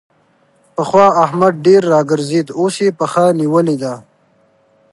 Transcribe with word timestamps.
پخوا 0.75 1.07
احمد 1.23 1.53
ډېر 1.65 1.81
راګرځېد؛ 1.93 2.47
اوس 2.59 2.75
يې 2.83 2.89
پښه 2.99 3.25
نيولې 3.39 3.75
ده. 3.83 3.93